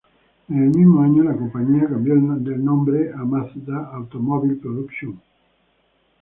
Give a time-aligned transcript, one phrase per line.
[0.49, 5.21] En el mismo año la compañía cambió el nombre a "Mazda automobile production Co.